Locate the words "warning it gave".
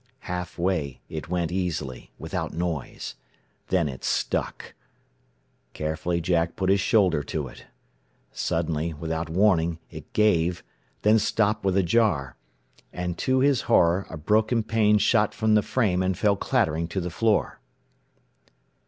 9.29-10.63